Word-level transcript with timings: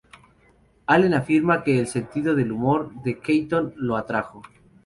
Allen 0.87 1.13
afirma 1.13 1.63
que 1.63 1.77
el 1.77 1.85
sentido 1.85 2.33
del 2.33 2.51
humor 2.51 2.91
de 3.03 3.19
Keaton 3.19 3.75
lo 3.75 3.97
atrajo. 3.97 4.41